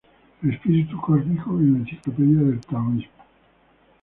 El 0.41 0.53
"Espíritu 0.55 0.99
cósmico" 0.99 1.51
en 1.59 1.73
la 1.73 1.77
enciclopedia 1.77 2.39
del 2.39 2.59
taoísmo. 2.61 3.07